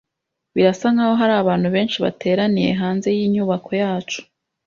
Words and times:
Birasa 0.55 0.87
nkaho 0.93 1.13
hari 1.21 1.33
abantu 1.37 1.67
benshi 1.75 1.97
bateraniye 2.05 2.69
hanze 2.81 3.07
yinyubako 3.17 3.71
yacu. 3.81 4.19